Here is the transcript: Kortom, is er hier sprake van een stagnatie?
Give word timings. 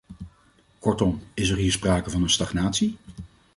Kortom, 0.79 1.21
is 1.33 1.49
er 1.49 1.57
hier 1.57 1.71
sprake 1.71 2.09
van 2.09 2.23
een 2.23 2.29
stagnatie? 2.29 2.97